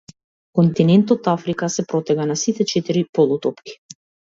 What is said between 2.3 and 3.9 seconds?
на сите четири полутопки.